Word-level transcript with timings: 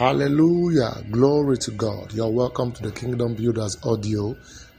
Hallelujah. 0.00 1.04
Glory 1.10 1.58
to 1.58 1.72
God. 1.72 2.14
You're 2.14 2.30
welcome 2.30 2.72
to 2.72 2.82
the 2.82 2.90
Kingdom 2.90 3.34
Builders 3.34 3.76
audio 3.84 4.34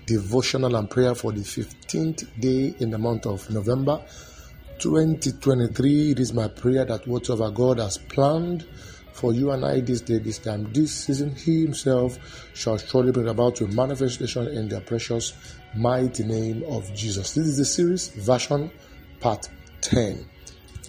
devotional 0.08 0.76
and 0.76 0.90
prayer 0.90 1.14
for 1.14 1.32
the 1.32 1.42
15th 1.42 2.28
day 2.40 2.74
in 2.80 2.90
the 2.90 2.98
month 2.98 3.28
of 3.28 3.48
November 3.52 4.04
2023. 4.80 6.14
It 6.14 6.20
is 6.20 6.34
my 6.34 6.48
prayer 6.48 6.86
that 6.86 7.06
whatever 7.06 7.52
God 7.52 7.78
has 7.78 8.00
planned 8.00 8.66
for 9.14 9.32
you 9.32 9.52
and 9.52 9.64
I 9.64 9.82
this 9.82 10.02
day, 10.02 10.18
this 10.18 10.40
time, 10.40 10.74
this 10.74 10.92
season, 10.92 11.36
He 11.36 11.62
Himself 11.62 12.50
shall 12.56 12.80
surely 12.80 13.12
bring 13.12 13.28
about 13.28 13.62
a 13.62 13.68
manifestation 13.68 14.48
in 14.48 14.70
the 14.70 14.82
precious, 14.82 15.36
mighty 15.76 16.24
name 16.24 16.64
of 16.64 16.92
Jesus. 16.96 17.36
This 17.36 17.46
is 17.46 17.58
the 17.60 17.66
series, 17.66 18.08
version 18.08 18.72
part 19.20 19.48
10 19.82 20.26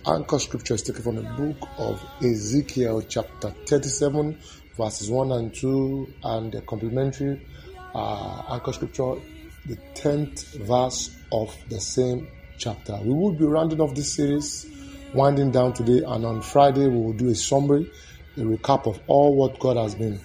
anchor 0.07 0.39
scripture 0.39 0.75
is 0.75 0.83
taken 0.83 1.03
from 1.03 1.17
the 1.17 1.23
book 1.23 1.69
of 1.79 2.05
Ezekiel, 2.23 3.03
chapter 3.03 3.51
37, 3.67 4.39
verses 4.77 5.11
1 5.11 5.33
and 5.33 5.55
2, 5.55 6.15
and 6.25 6.53
the 6.53 6.61
complementary 6.63 7.41
uh, 7.95 8.43
anchor 8.51 8.73
scripture, 8.73 9.15
the 9.67 9.77
10th 9.95 10.57
verse 10.67 11.17
of 11.31 11.57
the 11.69 11.81
same 11.81 12.29
chapter. 12.59 12.99
We 13.03 13.13
will 13.13 13.33
be 13.33 13.45
rounding 13.45 13.81
off 13.81 13.95
this 13.95 14.13
series, 14.13 14.67
winding 15.15 15.53
down 15.53 15.75
today, 15.75 16.03
and 16.05 16.25
on 16.25 16.43
Friday, 16.43 16.89
we 16.89 16.97
will 16.97 17.13
do 17.13 17.29
a 17.29 17.35
summary, 17.35 17.91
a 18.37 18.41
recap 18.41 18.87
of 18.87 19.01
all 19.07 19.37
what 19.37 19.59
God 19.61 19.77
has 19.77 19.95
been 19.95 20.21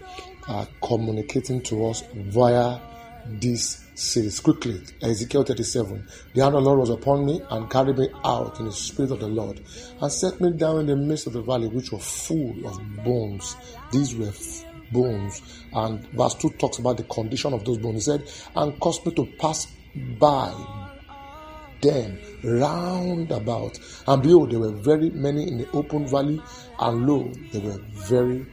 uh, 0.47 0.65
communicating 0.81 1.61
to 1.63 1.87
us 1.87 2.03
via 2.15 2.79
this 3.27 3.86
series. 3.97 4.39
Quickly, 4.39 4.81
Ezekiel 5.01 5.43
37. 5.43 6.07
The 6.33 6.43
hand 6.43 6.55
of 6.55 6.63
the 6.63 6.69
Lord 6.69 6.79
was 6.79 6.89
upon 6.91 7.25
me 7.25 7.41
and 7.49 7.69
carried 7.69 7.97
me 7.97 8.09
out 8.23 8.59
in 8.59 8.65
the 8.65 8.71
spirit 8.71 9.11
of 9.11 9.19
the 9.19 9.27
Lord 9.27 9.59
and 9.99 10.11
set 10.11 10.39
me 10.39 10.51
down 10.51 10.81
in 10.81 10.85
the 10.85 10.95
midst 10.95 11.27
of 11.27 11.33
the 11.33 11.41
valley, 11.41 11.67
which 11.67 11.91
was 11.91 12.03
full 12.27 12.55
of 12.67 12.79
bones. 13.03 13.55
These 13.91 14.15
were 14.15 14.31
bones. 14.91 15.41
And 15.73 16.07
verse 16.09 16.35
2 16.35 16.51
talks 16.51 16.77
about 16.77 16.97
the 16.97 17.03
condition 17.03 17.53
of 17.53 17.65
those 17.65 17.79
bones. 17.79 18.05
He 18.05 18.11
said, 18.11 18.31
and 18.55 18.79
caused 18.79 19.05
me 19.05 19.13
to 19.15 19.25
pass 19.39 19.67
by 20.19 20.53
them 21.81 22.19
round 22.43 23.31
about. 23.31 23.79
And 24.07 24.21
behold, 24.21 24.51
there 24.51 24.59
were 24.59 24.71
very 24.73 25.09
many 25.09 25.47
in 25.47 25.57
the 25.57 25.69
open 25.71 26.07
valley, 26.07 26.41
and 26.79 27.07
lo, 27.07 27.31
they 27.51 27.59
were 27.59 27.79
very 27.93 28.45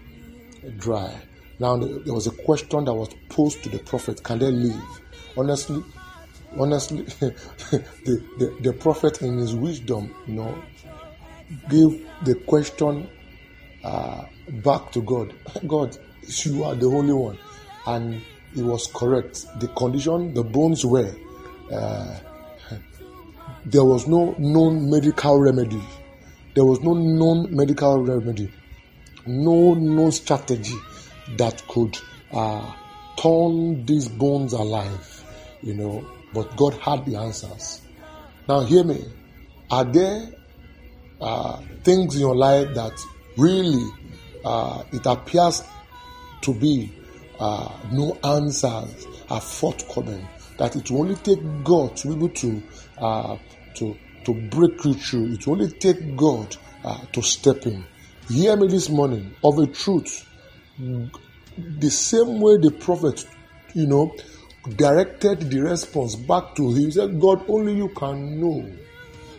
dry. 0.79 1.15
Now, 1.59 1.77
there 1.77 2.15
was 2.15 2.27
a 2.27 2.33
question 2.33 2.85
that 2.85 2.95
was 2.95 3.11
posed 3.29 3.63
to 3.63 3.69
the 3.69 3.79
prophet 3.79 4.23
Can 4.23 4.39
they 4.41 4.51
live? 4.51 5.01
Honestly, 5.37 5.83
honestly, 6.59 7.03
the, 7.21 8.25
the, 8.39 8.57
the 8.61 8.73
prophet, 8.73 9.23
in 9.23 9.39
his 9.39 9.55
wisdom, 9.55 10.15
you 10.27 10.35
know, 10.35 10.63
gave 11.69 12.07
the 12.25 12.35
question 12.47 13.09
uh, 13.83 14.25
back 14.49 14.91
to 14.93 15.03
God 15.03 15.35
God, 15.67 15.97
you 16.45 16.65
are 16.65 16.75
the 16.75 16.89
Holy 16.89 17.13
One. 17.13 17.39
And 17.87 18.23
it 18.57 18.63
was 18.63 18.89
correct. 18.95 19.47
The 19.61 19.69
condition, 19.69 20.35
the 20.35 20.43
bones 20.43 20.85
were, 20.85 21.15
uh, 21.73 22.19
there 23.67 23.85
was 23.85 24.07
no 24.07 24.35
known 24.39 24.91
medical 24.91 25.39
remedy. 25.39 25.83
There 26.55 26.65
was 26.65 26.81
no 26.81 26.95
known 26.95 27.55
medical 27.55 28.03
remedy, 28.03 28.51
no 29.27 29.75
known 29.75 30.13
strategy 30.13 30.77
that 31.37 31.67
could 31.67 31.99
uh, 32.33 32.73
turn 33.17 33.85
these 33.85 34.09
bones 34.09 34.53
alive, 34.53 35.24
you 35.65 35.75
know. 35.75 36.07
But 36.33 36.57
God 36.57 36.75
had 36.75 37.05
the 37.07 37.17
answers. 37.17 37.83
Now, 38.49 38.61
hear 38.61 38.85
me. 38.85 39.05
Are 39.71 39.85
there 39.85 40.31
uh, 41.21 41.61
things 41.83 42.15
in 42.15 42.21
your 42.21 42.37
life 42.37 42.75
that 42.75 42.93
really 43.37 43.85
uh, 44.45 44.85
it 44.93 45.07
appears 45.07 45.63
to 46.43 46.55
be 46.55 46.93
uh, 47.39 47.73
no 47.91 48.19
answers 48.23 49.07
are 49.31 49.41
forthcoming? 49.41 50.27
That 50.59 50.77
it 50.77 50.91
will 50.91 51.01
only 51.03 51.17
take 51.17 51.41
God 51.65 51.97
to 51.99 52.09
be 52.09 52.15
able 52.15 52.29
to 52.29 52.63
uh, 52.99 53.37
to 53.77 53.97
to 54.25 54.35
break 54.51 54.85
you 54.85 54.95
through. 54.95 55.33
It 55.33 55.47
will 55.47 55.55
only 55.55 55.71
take 55.71 56.17
God 56.17 56.57
uh, 56.85 56.99
to 57.13 57.23
step 57.23 57.67
in. 57.67 57.85
Hear 58.29 58.57
me 58.57 58.69
this 58.69 58.89
morning 58.89 59.35
of 59.43 59.59
a 59.59 59.67
truth 59.67 60.27
the 61.59 61.91
same 61.91 62.41
way 62.41 62.57
the 62.57 62.71
prophet, 62.71 63.27
you 63.75 63.87
know, 63.87 64.15
directed 64.77 65.51
the 65.51 65.61
response 65.61 66.17
back 66.17 66.55
to 66.57 66.71
him. 66.71 66.77
He 66.77 66.91
said, 66.91 67.21
God, 67.21 67.45
only 67.49 67.75
you 67.75 67.89
can 67.91 68.41
know. 68.41 68.71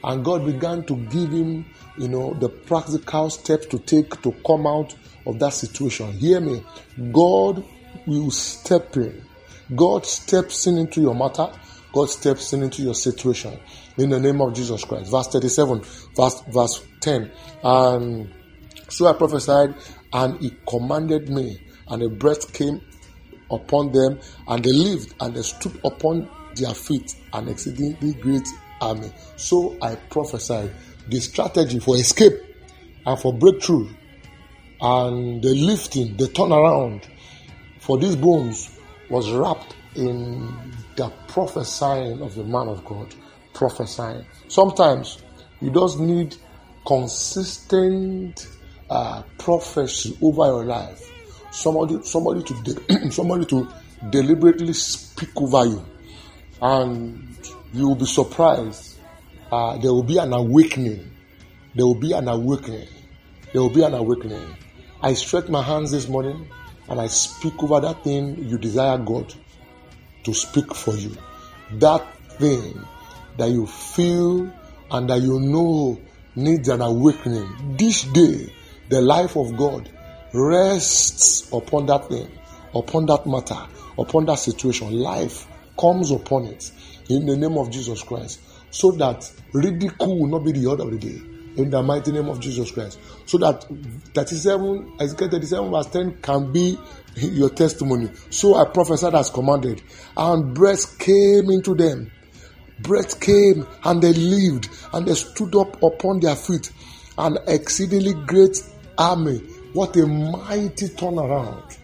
And 0.03 0.23
God 0.23 0.45
began 0.45 0.83
to 0.85 0.95
give 0.95 1.31
him, 1.31 1.65
you 1.97 2.07
know, 2.07 2.33
the 2.35 2.49
practical 2.49 3.29
steps 3.29 3.65
to 3.67 3.79
take 3.79 4.21
to 4.21 4.31
come 4.45 4.67
out 4.67 4.95
of 5.25 5.39
that 5.39 5.53
situation. 5.53 6.11
Hear 6.13 6.39
me. 6.39 6.63
God 7.11 7.63
will 8.05 8.29
step 8.29 8.95
in. 8.97 9.23
God 9.75 10.05
steps 10.05 10.67
in 10.67 10.77
into 10.77 11.01
your 11.01 11.15
matter. 11.15 11.51
God 11.91 12.09
steps 12.09 12.53
in 12.53 12.61
into 12.61 12.83
your 12.83 12.93
situation. 12.93 13.57
In 13.97 14.09
the 14.09 14.19
name 14.19 14.41
of 14.41 14.53
Jesus 14.53 14.83
Christ. 14.83 15.09
Verse 15.09 15.27
37, 15.27 15.81
verse, 16.15 16.43
verse 16.49 16.85
10. 16.99 17.31
And 17.63 18.31
so 18.89 19.07
I 19.07 19.13
prophesied, 19.13 19.73
and 20.13 20.39
he 20.39 20.55
commanded 20.67 21.29
me 21.29 21.59
and 21.87 22.03
a 22.03 22.09
breath 22.09 22.53
came 22.53 22.81
upon 23.51 23.91
them, 23.91 24.19
and 24.47 24.63
they 24.63 24.71
lived, 24.71 25.13
and 25.19 25.35
they 25.35 25.41
stood 25.41 25.79
upon 25.83 26.29
their 26.55 26.73
feet, 26.73 27.15
an 27.33 27.49
exceedingly 27.49 28.13
great 28.13 28.47
army. 28.81 29.11
So 29.35 29.77
I 29.81 29.95
prophesied 29.95 30.71
the 31.07 31.19
strategy 31.19 31.79
for 31.79 31.95
escape 31.95 32.33
and 33.05 33.19
for 33.19 33.33
breakthrough, 33.33 33.89
and 34.81 35.41
the 35.43 35.53
lifting, 35.53 36.17
the 36.17 36.25
turnaround 36.25 37.05
for 37.79 37.97
these 37.97 38.15
bones 38.15 38.79
was 39.09 39.31
wrapped 39.31 39.75
in 39.95 40.51
the 40.95 41.09
prophesying 41.27 42.21
of 42.21 42.35
the 42.35 42.43
man 42.43 42.67
of 42.67 42.83
God. 42.85 43.13
Prophesying. 43.53 44.25
Sometimes 44.47 45.23
you 45.61 45.71
just 45.71 45.99
need 45.99 46.35
consistent 46.85 48.47
uh, 48.89 49.23
prophecy 49.37 50.17
over 50.21 50.45
your 50.45 50.65
life 50.65 51.11
somebody 51.55 52.03
somebody 52.03 52.43
to 52.43 52.53
de- 52.63 53.11
somebody 53.11 53.45
to 53.45 53.67
deliberately 54.09 54.73
speak 54.73 55.29
over 55.37 55.65
you. 55.65 55.85
And 56.61 57.37
you 57.73 57.87
will 57.87 57.95
be 57.95 58.05
surprised. 58.05 58.97
Uh, 59.51 59.77
there 59.77 59.91
will 59.93 60.03
be 60.03 60.17
an 60.17 60.33
awakening. 60.33 61.11
There 61.73 61.85
will 61.85 61.95
be 61.95 62.13
an 62.13 62.27
awakening. 62.27 62.87
There 63.53 63.61
will 63.61 63.69
be 63.69 63.83
an 63.83 63.93
awakening. 63.93 64.55
I 65.01 65.13
stretch 65.13 65.47
my 65.49 65.61
hands 65.61 65.91
this 65.91 66.07
morning 66.07 66.47
and 66.87 67.01
i 67.01 67.07
speak 67.07 67.61
over 67.63 67.79
that 67.79 68.03
thing 68.03 68.47
you 68.47 68.57
desire 68.57 68.97
god 68.97 69.33
to 70.23 70.33
speak 70.33 70.73
for 70.73 70.95
you. 70.95 71.15
That 71.73 72.05
thing 72.37 72.79
that 73.37 73.49
you 73.49 73.67
feel 73.67 74.51
and 74.91 75.09
that 75.09 75.21
you 75.21 75.39
know 75.39 75.99
needs 76.35 76.69
an 76.69 76.81
awakening. 76.81 77.77
This 77.77 78.03
day 78.03 78.53
the 78.89 79.01
life 79.01 79.35
of 79.35 79.55
god 79.57 79.89
rests 80.35 81.51
upon 81.51 81.85
that 81.87 82.09
thing, 82.09 82.29
upon 82.73 83.05
that 83.07 83.25
matter, 83.25 83.57
upon 83.97 84.25
that 84.25 84.39
situation. 84.39 84.91
Life 84.91 85.47
comes 85.79 86.11
upon 86.11 86.45
it 86.45 86.71
in 87.09 87.25
the 87.25 87.35
name 87.35 87.57
of 87.57 87.71
Jesus 87.71 88.03
Christ, 88.03 88.41
so 88.71 88.91
that 88.91 89.31
ridicule 89.53 90.19
will 90.19 90.27
not 90.27 90.45
be 90.45 90.51
the 90.51 90.65
order 90.67 90.83
of 90.83 90.91
the 90.91 90.97
day. 90.97 91.21
In 91.57 91.69
the 91.69 91.81
mighty 91.81 92.11
name 92.11 92.27
of 92.27 92.41
Jesus 92.41 92.69
Christ, 92.69 92.99
so 93.25 93.37
that 93.37 93.65
37, 94.13 94.97
Ezekiel 94.99 95.29
37 95.29 95.71
verse 95.71 95.85
10 95.87 96.17
can 96.21 96.51
be 96.51 96.77
your 97.15 97.49
testimony. 97.49 98.09
So 98.29 98.55
I 98.55 98.65
prophesied 98.65 99.15
as 99.15 99.29
commanded, 99.29 99.81
and 100.17 100.53
breath 100.53 100.99
came 100.99 101.49
into 101.49 101.73
them. 101.73 102.11
Breath 102.81 103.21
came, 103.21 103.65
and 103.85 104.01
they 104.01 104.11
lived, 104.11 104.67
and 104.91 105.07
they 105.07 105.13
stood 105.13 105.55
up 105.55 105.81
upon 105.81 106.19
their 106.19 106.35
feet, 106.35 106.73
an 107.17 107.37
exceedingly 107.47 108.15
great 108.25 108.61
army 108.97 109.41
what 109.75 109.95
a 109.97 110.07
mighty 110.07 110.87
turnaround. 110.87 111.77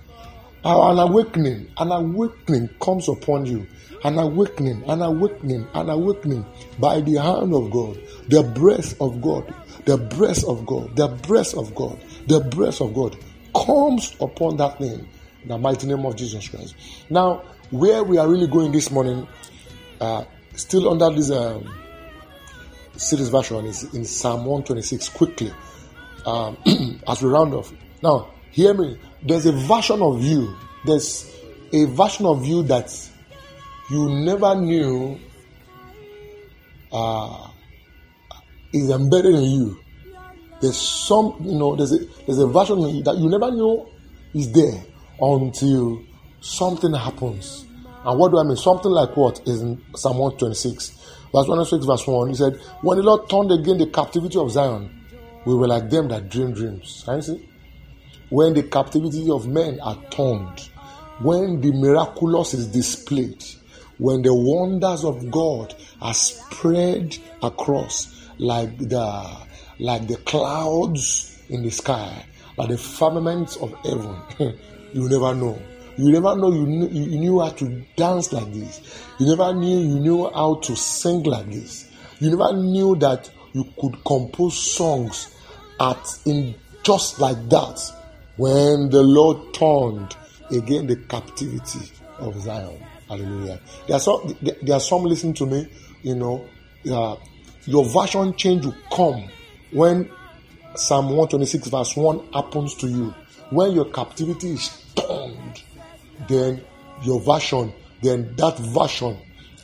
An 0.63 0.97
awakening, 0.97 1.69
an 1.77 1.91
awakening 1.91 2.69
comes 2.79 3.09
upon 3.09 3.45
you. 3.45 3.67
An 4.05 4.17
awakening, 4.17 4.83
an 4.89 5.01
awakening, 5.01 5.67
an 5.73 5.89
awakening 5.89 6.45
by 6.79 7.01
the 7.01 7.15
hand 7.21 7.53
of 7.53 7.69
God, 7.69 7.99
the 8.29 8.43
breath 8.43 8.99
of 9.01 9.21
God, 9.21 9.53
the 9.85 9.97
breath 9.97 10.43
of 10.45 10.65
God, 10.65 10.95
the 10.95 11.09
breath 11.09 11.53
of 11.55 11.75
God, 11.75 11.99
the 12.27 12.39
breath 12.39 12.79
of 12.79 12.93
God 12.93 13.17
comes 13.53 14.15
upon 14.21 14.55
that 14.57 14.77
thing 14.77 15.07
in 15.43 15.49
the 15.49 15.57
mighty 15.57 15.85
name 15.85 16.05
of 16.05 16.15
Jesus 16.15 16.47
Christ. 16.47 16.75
Now, 17.09 17.43
where 17.71 18.03
we 18.03 18.17
are 18.17 18.29
really 18.29 18.47
going 18.47 18.71
this 18.71 18.89
morning, 18.89 19.27
uh, 19.99 20.23
still 20.55 20.89
under 20.89 21.13
this 21.15 21.29
um, 21.29 21.69
series 22.95 23.27
version, 23.29 23.65
is 23.65 23.93
in 23.93 24.05
Psalm 24.05 24.45
126. 24.45 25.09
Quickly, 25.09 25.51
um, 26.25 26.57
as 27.07 27.21
we 27.21 27.29
round 27.29 27.53
off. 27.53 27.73
Now, 28.01 28.31
hear 28.51 28.73
me. 28.73 28.99
There's 29.23 29.45
a 29.45 29.51
version 29.51 30.01
of 30.01 30.23
you. 30.23 30.55
There's 30.85 31.29
a 31.73 31.85
version 31.85 32.25
of 32.25 32.45
you 32.45 32.63
that 32.63 32.91
you 33.89 34.09
never 34.09 34.55
knew 34.55 35.19
uh, 36.91 37.47
is 38.73 38.89
embedded 38.89 39.35
in 39.35 39.43
you. 39.43 39.79
There's 40.61 40.77
some, 40.77 41.37
you 41.41 41.57
know, 41.57 41.75
there's 41.75 41.93
a 41.93 41.99
there's 42.25 42.39
a 42.39 42.47
version 42.47 42.79
you 42.81 43.03
that 43.03 43.17
you 43.17 43.29
never 43.29 43.51
knew 43.51 43.87
is 44.33 44.51
there 44.51 44.83
until 45.19 46.03
something 46.41 46.93
happens. 46.93 47.65
And 48.03 48.19
what 48.19 48.31
do 48.31 48.39
I 48.39 48.43
mean? 48.43 48.57
Something 48.57 48.91
like 48.91 49.15
what 49.15 49.41
is 49.47 49.61
in 49.61 49.81
Psalm 49.95 50.17
126, 50.17 50.89
verse 51.31 51.47
106, 51.47 51.85
verse 51.85 52.07
1. 52.07 52.29
He 52.29 52.35
said, 52.35 52.59
When 52.81 52.97
the 52.97 53.03
Lord 53.03 53.29
turned 53.29 53.51
again 53.51 53.77
the 53.77 53.87
captivity 53.87 54.39
of 54.39 54.49
Zion, 54.51 55.00
we 55.45 55.55
were 55.55 55.67
like 55.67 55.89
them 55.89 56.07
that 56.09 56.29
dream 56.29 56.53
dreams. 56.53 57.03
See? 57.21 57.49
When 58.29 58.53
the 58.53 58.63
captivity 58.63 59.29
of 59.29 59.47
men 59.47 59.79
are 59.81 59.97
turned, 60.09 60.69
when 61.21 61.61
the 61.61 61.71
miraculous 61.73 62.53
is 62.53 62.67
displayed, 62.67 63.43
when 63.97 64.21
the 64.21 64.33
wonders 64.33 65.03
of 65.03 65.29
God 65.29 65.75
are 66.01 66.13
spread 66.13 67.17
across 67.43 68.29
like 68.37 68.77
the 68.77 69.37
like 69.79 70.07
the 70.07 70.17
clouds 70.17 71.39
in 71.49 71.63
the 71.63 71.71
sky, 71.71 72.25
like 72.57 72.69
the 72.69 72.77
firmaments 72.77 73.57
of 73.57 73.73
heaven, 73.83 74.15
you 74.93 75.09
never 75.09 75.35
know. 75.35 75.61
You 75.97 76.11
never 76.11 76.35
know 76.35 76.51
you 76.51 76.65
knew, 76.65 76.87
you 76.87 77.19
knew 77.19 77.39
how 77.41 77.49
to 77.49 77.83
dance 77.95 78.31
like 78.31 78.51
this. 78.53 79.05
You 79.19 79.27
never 79.27 79.53
knew 79.53 79.77
you 79.77 79.99
knew 79.99 80.31
how 80.33 80.55
to 80.55 80.75
sing 80.75 81.23
like 81.23 81.47
this. 81.51 81.91
You 82.19 82.29
never 82.29 82.53
knew 82.53 82.95
that 82.97 83.29
you 83.53 83.65
could 83.79 84.03
compose 84.03 84.57
songs 84.57 85.35
at 85.79 86.19
in 86.25 86.55
just 86.83 87.19
like 87.19 87.49
that 87.49 87.79
when 88.37 88.89
the 88.89 89.03
Lord 89.03 89.53
turned 89.53 90.15
again 90.51 90.87
the 90.87 90.95
captivity 90.95 91.91
of 92.19 92.39
Zion. 92.41 92.81
Hallelujah. 93.07 93.59
There 93.87 93.97
are 93.97 93.99
some, 93.99 94.35
there 94.41 94.75
are 94.75 94.79
some 94.79 95.03
listening 95.03 95.33
to 95.35 95.45
me, 95.45 95.67
you 96.01 96.15
know, 96.15 96.47
uh, 96.91 97.17
your 97.65 97.85
version 97.85 98.35
change 98.35 98.65
will 98.65 98.75
come 98.91 99.29
when 99.71 100.09
Psalm 100.75 101.05
126 101.07 101.67
verse 101.67 101.95
1 101.95 102.33
happens 102.33 102.75
to 102.75 102.87
you. 102.87 103.13
When 103.49 103.71
your 103.73 103.85
captivity 103.85 104.51
is 104.51 104.85
turned, 104.95 105.61
then 106.27 106.63
your 107.03 107.19
version, 107.19 107.73
then 108.01 108.33
that 108.37 108.57
version 108.57 109.17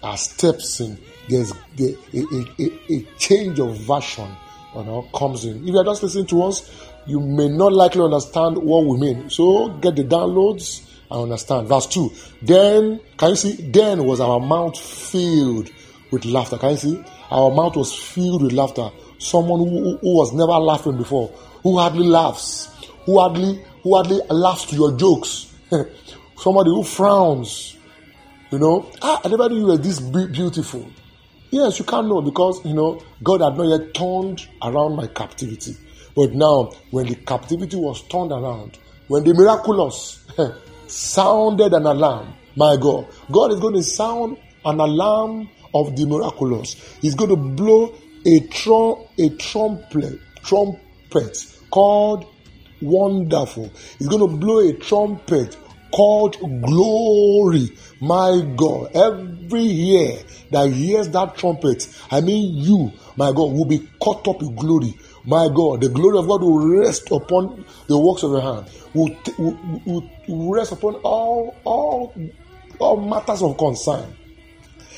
uh, 0.03 0.15
steps 0.15 0.81
in. 0.81 0.97
There's 1.29 1.51
the, 1.75 1.97
a, 2.13 2.63
a, 2.63 2.93
a, 2.93 3.17
change 3.17 3.59
of 3.59 3.77
version 3.77 4.29
you 4.75 4.83
know, 4.83 5.07
comes 5.13 5.45
in. 5.45 5.61
If 5.63 5.73
you 5.73 5.77
are 5.77 5.83
just 5.83 6.03
listening 6.03 6.27
to 6.27 6.43
us, 6.43 6.69
you 7.05 7.19
may 7.19 7.49
not 7.49 7.73
likely 7.73 8.01
understand 8.01 8.57
what 8.57 8.85
we 8.85 8.97
mean. 8.97 9.29
So 9.29 9.69
get 9.69 9.95
the 9.95 10.03
downloads 10.03 10.85
and 11.09 11.23
understand. 11.23 11.67
Verse 11.67 11.87
2. 11.87 12.11
Then, 12.41 12.99
can 13.17 13.29
you 13.31 13.35
see? 13.35 13.53
Then 13.71 14.05
was 14.05 14.19
our 14.19 14.39
mouth 14.39 14.79
filled 14.79 15.69
with 16.11 16.25
laughter. 16.25 16.57
Can 16.57 16.71
you 16.71 16.77
see? 16.77 17.03
Our 17.31 17.51
mouth 17.51 17.75
was 17.75 17.93
filled 17.97 18.43
with 18.43 18.53
laughter. 18.53 18.89
Someone 19.19 19.59
who, 19.59 19.97
who 19.97 20.15
was 20.15 20.33
never 20.33 20.51
laughing 20.51 20.97
before, 20.97 21.29
who 21.63 21.77
hardly 21.77 22.07
laughs, 22.07 22.69
who 23.05 23.19
hardly, 23.19 23.63
who 23.83 23.95
hardly 23.95 24.21
laughs 24.29 24.65
to 24.65 24.75
your 24.75 24.95
jokes. 24.97 25.53
Somebody 26.37 26.69
who 26.69 26.83
frowns. 26.83 27.75
You 28.51 28.59
know, 28.59 28.89
ah, 29.01 29.19
I 29.25 29.27
never 29.27 29.49
knew 29.49 29.59
you 29.59 29.65
were 29.65 29.77
this 29.77 29.99
beautiful. 29.99 30.89
Yes, 31.49 31.79
you 31.79 31.85
can't 31.85 32.07
know 32.07 32.21
because, 32.21 32.63
you 32.65 32.73
know, 32.73 33.01
God 33.23 33.41
had 33.41 33.57
not 33.57 33.67
yet 33.69 33.93
turned 33.93 34.45
around 34.61 34.95
my 34.95 35.07
captivity. 35.07 35.77
But 36.15 36.33
now, 36.33 36.71
when 36.91 37.07
the 37.07 37.15
captivity 37.15 37.77
was 37.77 38.01
turned 38.03 38.31
around, 38.31 38.77
when 39.07 39.23
the 39.23 39.33
miraculous 39.33 40.25
sounded 40.87 41.73
an 41.73 41.85
alarm, 41.85 42.33
my 42.57 42.75
God, 42.75 43.07
God 43.31 43.53
is 43.53 43.59
going 43.59 43.75
to 43.75 43.83
sound 43.83 44.37
an 44.65 44.79
alarm 44.79 45.49
of 45.73 45.95
the 45.95 46.05
miraculous. 46.05 46.73
He's 47.01 47.15
going 47.15 47.29
to 47.29 47.37
blow 47.37 47.95
a, 48.25 48.39
trum, 48.47 49.05
a 49.17 49.29
trumpet, 49.29 50.19
trumpet 50.43 51.45
called 51.71 52.25
wonderful. 52.81 53.71
He's 53.99 54.07
going 54.07 54.29
to 54.29 54.37
blow 54.37 54.59
a 54.67 54.73
trumpet 54.73 55.55
called 55.91 56.37
glory. 56.61 57.69
My 57.99 58.41
God, 58.55 58.91
every 58.95 59.61
year 59.61 60.19
that 60.51 60.71
hears 60.71 61.09
that 61.09 61.35
trumpet, 61.35 61.87
I 62.11 62.21
mean 62.21 62.57
you, 62.57 62.91
my 63.15 63.31
God, 63.31 63.53
will 63.53 63.65
be 63.65 63.87
caught 64.01 64.27
up 64.27 64.41
in 64.41 64.55
glory. 64.55 64.93
My 65.25 65.49
God, 65.53 65.81
the 65.81 65.89
glory 65.89 66.19
of 66.19 66.27
God 66.27 66.41
will 66.41 66.79
rest 66.79 67.11
upon 67.11 67.65
the 67.87 67.97
works 67.97 68.23
of 68.23 68.31
your 68.31 68.41
hand, 68.41 68.69
will, 68.93 69.13
will, 69.37 70.09
will, 70.27 70.53
rest 70.53 70.71
upon 70.71 70.95
all, 71.03 71.53
all, 71.65 72.13
all 72.79 73.01
matters 73.01 73.41
of 73.41 73.57
concern 73.57 74.15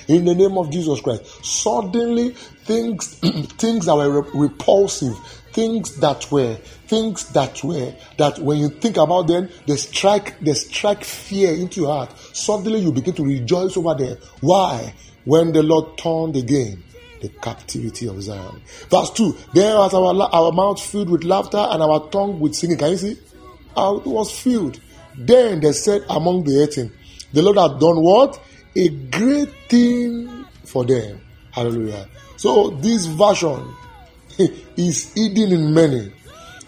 in 0.07 0.25
the 0.25 0.35
name 0.35 0.57
of 0.57 0.69
Jesus 0.69 1.01
Christ. 1.01 1.45
Suddenly, 1.45 2.31
things 2.31 3.15
things 3.57 3.85
that 3.85 3.95
were 3.95 4.21
repulsive, 4.33 5.18
things 5.51 5.96
that 5.98 6.31
were 6.31 6.56
things 6.88 7.30
that 7.34 7.63
were 7.63 7.94
that 8.18 8.40
when 8.40 8.57
you 8.57 8.69
think 8.69 8.98
about 8.98 9.28
them, 9.28 9.50
they 9.68 9.75
strike 9.75 10.40
they 10.40 10.54
strike 10.54 11.04
fear 11.04 11.54
into 11.54 11.81
your 11.81 11.94
heart. 11.94 12.18
Suddenly, 12.34 12.80
you 12.80 12.92
begin 12.92 13.13
to 13.16 13.24
rejoice 13.24 13.78
over 13.78 13.96
them. 13.96 14.18
Why? 14.42 14.94
When 15.25 15.51
the 15.51 15.63
Lord 15.63 15.98
turned 15.98 16.36
again 16.36 16.84
the 17.22 17.30
captivity 17.30 18.07
of 18.07 18.22
Zion. 18.24 18.62
Verse 18.90 19.12
2 19.12 19.38
there 19.54 19.75
was 19.75 19.94
our, 19.94 20.30
our 20.34 20.51
mouth 20.51 20.81
filled 20.81 21.10
with 21.10 21.24
laughter 21.24 21.57
and 21.57 21.84
our 21.84 22.10
tongue 22.10 22.40
with 22.40 22.56
singing. 22.56 22.78
Can 22.78 22.92
you 22.92 22.98
see? 22.98 23.12
It 23.12 24.06
was 24.06 24.31
filled. 24.31 24.80
Then 25.18 25.60
they 25.60 25.74
said 25.74 26.04
among 26.10 26.44
the 26.44 26.63
eighteen, 26.63 26.92
The 27.34 27.42
Lord 27.42 27.57
had 27.57 27.80
done 27.80 28.02
what? 28.02 28.40
a 28.75 28.90
great 28.90 29.50
thing 29.68 30.45
for 30.66 30.86
them. 30.86 31.22
Hallelujah. 31.52 32.07
So 32.38 32.69
this 32.69 33.06
version 33.07 33.75
is 34.77 35.13
hidden 35.13 35.51
in 35.51 35.74
many. 35.74 36.12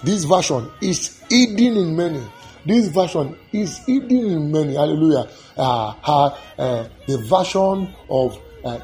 This 0.04 0.26
version 0.26 0.70
is 0.82 1.22
hidden 1.30 1.78
in 1.78 1.96
many. 1.96 2.22
This 2.66 2.90
version 2.90 3.38
is 3.54 3.78
hidden 3.86 4.26
in 4.26 4.52
many. 4.52 4.76
Hallelujah. 4.76 5.30
Uh, 5.58 5.94
uh, 6.04 6.38
uh, 6.58 6.88
the 7.08 7.18
version 7.20 7.94
of 8.10 8.38
uh, 8.66 8.80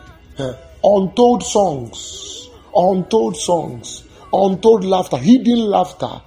untold 0.83 1.43
songs, 1.43 2.49
untold 2.73 3.35
songs, 3.35 4.03
untold 4.31 4.85
laughter, 4.85 5.17
hidden 5.17 5.59
laughter. 5.59 6.21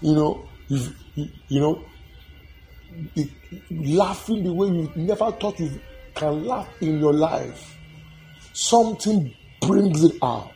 you 0.00 0.14
know, 0.14 0.48
you, 0.68 0.92
you 1.48 1.60
know, 1.60 1.84
laughing 3.70 4.44
the 4.44 4.52
way 4.52 4.68
you 4.68 4.90
never 4.96 5.30
thought 5.32 5.60
you 5.60 5.78
can 6.14 6.46
laugh 6.46 6.68
in 6.80 6.98
your 6.98 7.12
life, 7.12 7.76
something 8.54 9.34
brings 9.60 10.02
it 10.04 10.16
out. 10.22 10.55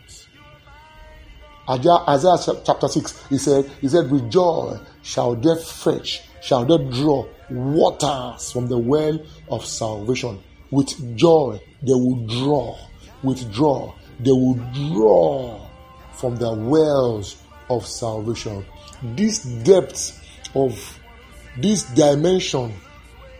Isaiah 1.70 2.56
chapter 2.64 2.88
6, 2.88 3.26
he 3.28 3.38
said, 3.38 3.70
He 3.80 3.88
said, 3.88 4.10
With 4.10 4.30
joy 4.30 4.78
shall 5.02 5.36
they 5.36 5.54
fetch, 5.56 6.22
shall 6.42 6.64
they 6.64 6.78
draw 6.90 7.26
waters 7.50 8.52
from 8.52 8.66
the 8.66 8.78
well 8.78 9.18
of 9.48 9.64
salvation. 9.64 10.40
With 10.70 11.16
joy 11.16 11.60
they 11.82 11.92
will 11.92 12.26
draw, 12.26 12.78
with 13.22 13.52
draw, 13.52 13.92
they 14.18 14.30
will 14.30 14.54
draw 14.92 15.60
from 16.14 16.36
the 16.36 16.52
wells 16.52 17.36
of 17.68 17.86
salvation. 17.86 18.64
This 19.02 19.44
depth 19.44 20.20
of 20.54 20.98
this 21.56 21.84
dimension 21.94 22.74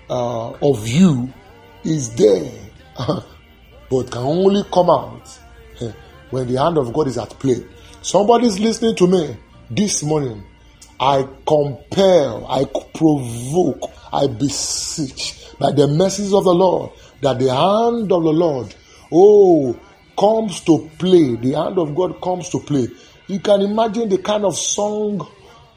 uh, 0.09 0.50
of 0.50 0.87
you 0.87 1.33
is 1.85 2.14
there, 2.14 2.50
but 2.97 4.11
can 4.11 4.23
only 4.23 4.62
come 4.73 4.90
out 4.90 5.38
eh, 5.81 5.93
when 6.31 6.52
the 6.52 6.61
hand 6.61 6.78
of 6.78 6.93
God 6.93 7.09
is 7.09 7.19
at 7.19 7.31
play. 7.38 7.64
Somebody's 8.02 8.59
listening 8.59 8.97
to 8.97 9.07
me 9.07 9.37
this 9.71 10.02
morning. 10.02 10.42
I 10.99 11.26
compel, 11.47 12.47
I 12.47 12.64
provoke, 12.64 13.90
I 14.12 14.26
beseech 14.26 15.45
by 15.59 15.73
the 15.73 15.87
mercies 15.87 16.33
of 16.33 16.45
the 16.45 16.54
Lord 16.54 16.92
that 17.21 17.38
the 17.38 17.54
hand 17.54 18.11
of 18.11 18.23
the 18.23 18.33
Lord, 18.33 18.75
oh, 19.12 19.78
comes 20.19 20.61
to 20.62 20.90
play. 20.99 21.37
The 21.37 21.52
hand 21.52 21.78
of 21.78 21.95
God 21.95 22.21
comes 22.23 22.49
to 22.50 22.61
play. 22.61 22.88
You 23.26 23.40
can 23.40 23.61
imagine 23.61 24.09
the 24.09 24.19
kind 24.19 24.45
of 24.45 24.57
song 24.57 25.26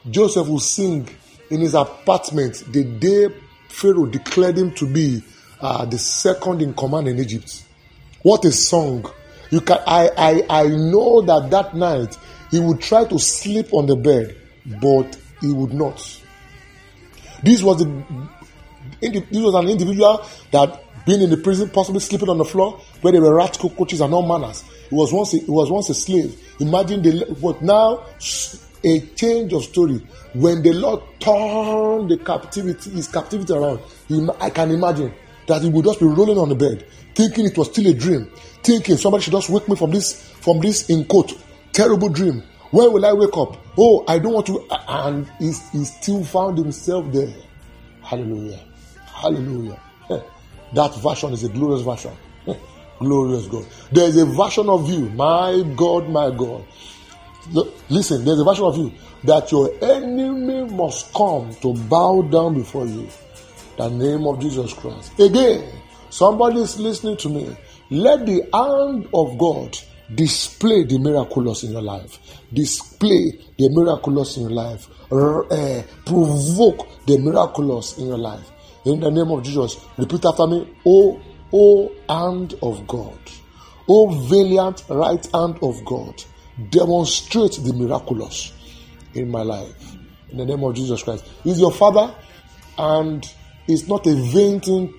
Joseph 0.10 0.48
will 0.48 0.60
sing 0.60 1.08
in 1.50 1.62
his 1.62 1.74
apartment 1.74 2.64
the 2.72 2.84
day 2.84 3.28
Pharaoh 3.68 4.06
declared 4.06 4.58
him 4.58 4.72
to 4.76 4.86
be 4.86 5.22
uh, 5.60 5.86
the 5.86 5.98
second 5.98 6.62
in 6.62 6.74
command 6.74 7.08
in 7.08 7.20
Egypt. 7.20 7.66
What 8.22 8.46
a 8.46 8.52
song! 8.52 9.12
You 9.54 9.62
can 9.62 9.78
I, 9.86 10.10
I 10.18 10.44
I 10.50 10.68
know 10.68 11.22
that 11.22 11.52
that 11.52 11.76
night 11.76 12.18
he 12.50 12.58
would 12.60 12.82
try 12.82 13.06
to 13.06 13.20
sleep 13.20 13.72
on 13.72 13.86
the 13.86 13.96
bed, 13.96 14.36
but 14.82 15.16
he 15.42 15.54
would 15.54 15.76
not. 15.76 16.00
This 17.44 17.62
was 17.62 17.78
the 17.78 17.86
this 19.00 19.30
was 19.32 19.54
an 19.54 19.70
individual 19.70 20.26
that 20.50 20.82
been 21.06 21.22
in 21.22 21.30
the 21.30 21.38
prison, 21.38 21.70
possibly 21.70 22.00
sleeping 22.00 22.30
on 22.30 22.40
the 22.40 22.46
floor 22.46 22.82
where 23.02 23.14
there 23.14 23.22
were 23.22 23.36
rats, 23.36 23.60
cockroaches, 23.60 24.02
and 24.02 24.12
all 24.12 24.26
manners. 24.26 24.64
He 24.90 24.96
was 24.96 25.14
once 25.14 25.36
a, 25.36 25.38
he 25.38 25.52
was 25.52 25.70
once 25.70 25.88
a 25.90 25.94
slave. 25.94 26.36
Imagine 26.60 27.04
the 27.04 27.38
but 27.40 27.62
now 27.62 28.08
a 28.84 29.00
change 29.16 29.54
of 29.54 29.66
story. 29.66 30.02
When 30.34 30.64
the 30.64 30.74
Lord 30.74 31.04
turned 31.20 32.10
the 32.10 32.18
captivity, 32.26 32.90
his 32.90 33.08
captivity 33.08 33.54
around, 33.54 33.82
I 34.42 34.50
can 34.50 34.72
imagine 34.72 35.14
that 35.46 35.62
he 35.62 35.70
would 35.70 35.86
just 35.86 36.00
be 36.00 36.08
rolling 36.08 36.40
on 36.40 36.50
the 36.50 36.56
bed, 36.56 36.88
thinking 37.14 37.46
it 37.46 37.56
was 37.56 37.68
still 37.68 37.86
a 37.86 37.94
dream, 37.94 38.32
thinking 38.64 38.98
somebody 38.98 39.24
should 39.24 39.34
just 39.34 39.50
wake 39.50 39.68
me 39.68 39.76
from 39.76 39.92
this, 39.92 40.30
from 40.42 40.60
this 40.60 40.90
in 40.90 41.06
quote, 41.06 41.34
terrible 41.72 42.10
dream. 42.10 42.44
When 42.72 42.92
will 42.92 43.06
I 43.06 43.14
wake 43.14 43.38
up? 43.38 43.58
Oh, 43.78 44.04
I 44.08 44.18
don't 44.20 44.34
want 44.34 44.48
to. 44.48 44.66
And 44.88 45.28
he, 45.40 45.52
he 45.72 45.86
still 45.86 46.24
found 46.24 46.58
himself 46.58 47.12
there. 47.12 47.34
Hallelujah. 48.02 48.60
Hallelujah. 49.06 49.80
That 50.74 50.96
version 50.96 51.34
is 51.34 51.44
a 51.44 51.50
glorious 51.50 51.84
version. 51.84 52.12
glorious 53.00 53.46
God. 53.48 53.66
There 53.92 54.08
is 54.08 54.18
a 54.18 54.26
version 54.26 54.70
of 54.70 54.90
you, 54.90 55.10
my 55.10 55.64
God, 55.76 56.10
my 56.10 56.32
God. 56.32 56.66
Listen, 57.90 58.26
there's 58.26 58.40
a 58.40 58.44
version 58.44 58.66
of 58.66 58.78
you 58.78 58.92
that 59.26 59.52
your 59.52 59.70
enemy 59.84 60.64
must 60.74 61.14
come 61.14 61.54
to 61.62 61.74
bow 61.74 62.24
down 62.24 62.56
before 62.56 62.86
you. 62.88 63.08
The 63.78 63.90
name 63.90 64.26
of 64.28 64.40
Jesus 64.40 64.74
Christ. 64.74 65.20
Again, 65.20 65.68
somebody 66.10 66.60
is 66.60 66.80
listening 66.80 67.18
to 67.18 67.30
me. 67.30 67.56
Let 67.94 68.26
the 68.26 68.50
hand 68.52 69.08
of 69.14 69.38
God 69.38 69.78
display 70.16 70.84
the 70.84 70.98
miraculous 70.98 71.62
in 71.62 71.74
your 71.74 71.84
life. 71.84 72.18
Display 72.52 73.40
the 73.56 73.70
miraculous 73.70 74.36
in 74.36 74.50
your 74.50 74.52
life. 74.52 74.90
Uh, 75.12 75.84
provoke 76.04 77.06
the 77.06 77.20
miraculous 77.20 78.00
in 78.00 78.08
your 78.08 78.18
life. 78.18 78.50
In 78.86 79.00
the 79.00 79.12
name 79.12 79.30
of 79.30 79.44
Jesus, 79.44 79.80
repeat 79.96 80.26
after 80.26 80.48
me. 80.48 80.76
Oh, 80.88 81.22
oh, 81.54 81.92
hand 82.10 82.56
of 82.64 82.88
God. 82.88 83.20
Oh, 83.88 84.08
valiant 84.28 84.84
right 84.90 85.24
hand 85.32 85.60
of 85.62 85.86
God. 85.86 86.16
Demonstrate 86.72 87.60
the 87.64 87.74
miraculous 87.74 88.54
in 89.14 89.30
my 89.30 89.44
life. 89.44 89.96
In 90.32 90.38
the 90.38 90.46
name 90.46 90.64
of 90.64 90.74
Jesus 90.74 91.04
Christ. 91.04 91.26
He's 91.44 91.60
your 91.60 91.72
father, 91.72 92.16
and 92.76 93.24
it's 93.68 93.88
not 93.88 94.08
a 94.08 94.16
vain 94.16 94.60
thing 94.62 94.96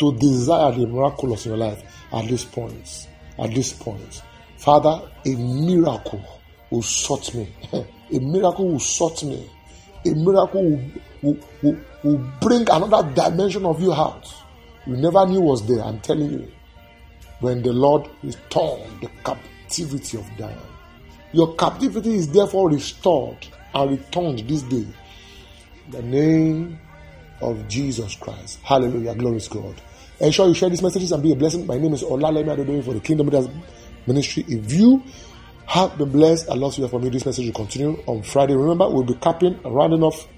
to 0.00 0.14
desire 0.18 0.72
the 0.72 0.86
miraculous 0.86 1.46
in 1.46 1.52
your 1.52 1.58
life 1.58 1.82
at 2.12 2.28
this 2.28 2.44
point. 2.44 3.08
At 3.38 3.54
this 3.54 3.72
point. 3.72 4.22
Father, 4.58 5.10
a 5.24 5.34
miracle 5.36 6.22
will 6.70 6.82
sort 6.82 7.34
me. 7.34 7.48
a 7.72 8.18
miracle 8.18 8.68
will 8.68 8.80
sort 8.80 9.22
me. 9.24 9.48
A 10.04 10.10
miracle 10.10 10.62
will, 10.62 10.90
will, 11.22 11.38
will, 11.62 11.78
will 12.02 12.32
bring 12.40 12.62
another 12.70 13.10
dimension 13.14 13.64
of 13.64 13.80
you 13.80 13.92
out. 13.92 14.32
You 14.86 14.96
never 14.96 15.26
knew 15.26 15.40
was 15.40 15.66
there, 15.66 15.82
I'm 15.82 16.00
telling 16.00 16.30
you. 16.30 16.52
When 17.40 17.62
the 17.62 17.72
Lord 17.72 18.08
returned 18.22 19.00
the 19.00 19.10
captivity 19.24 20.18
of 20.18 20.26
Zion. 20.38 20.58
Your 21.32 21.54
captivity 21.54 22.14
is 22.14 22.28
therefore 22.28 22.70
restored 22.70 23.46
and 23.74 23.90
returned 23.92 24.40
this 24.40 24.62
day. 24.62 24.86
In 25.86 25.90
the 25.90 26.02
name 26.02 26.80
of 27.40 27.68
Jesus 27.68 28.16
Christ. 28.16 28.58
Hallelujah. 28.62 29.14
Glory 29.14 29.40
to 29.40 29.50
God. 29.50 29.80
Ensure 30.20 30.48
you 30.48 30.54
share 30.54 30.68
these 30.68 30.82
messages 30.82 31.12
and 31.12 31.22
be 31.22 31.32
a 31.32 31.34
blessing. 31.34 31.66
My 31.66 31.78
name 31.78 31.94
is 31.94 32.02
Olalemi 32.02 32.54
Adedoyin 32.54 32.84
for 32.84 32.92
the 32.92 33.00
Kingdom 33.00 33.28
Leaders 33.28 33.48
Ministry. 34.06 34.44
If 34.48 34.70
you 34.70 35.02
have 35.66 35.96
been 35.96 36.10
blessed, 36.10 36.50
I 36.50 36.54
love 36.54 36.76
you 36.76 36.86
for 36.88 37.00
me. 37.00 37.08
This 37.08 37.24
message 37.24 37.46
will 37.46 37.54
continue 37.54 38.02
on 38.06 38.22
Friday. 38.22 38.54
Remember, 38.54 38.88
we'll 38.90 39.02
be 39.04 39.14
capping, 39.14 39.58
and 39.64 39.74
rounding 39.74 40.02
off 40.02 40.28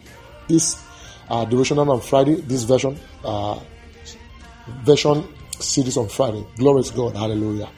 this 0.47 0.81
uh, 1.29 1.45
devotional 1.47 1.91
on 1.91 2.01
Friday. 2.01 2.37
This 2.37 2.63
version, 2.63 2.97
uh, 3.25 3.59
version 4.85 5.27
series 5.59 5.97
on 5.97 6.09
Friday. 6.09 6.47
Glory 6.57 6.85
to 6.85 6.95
God. 6.95 7.17
Hallelujah. 7.17 7.69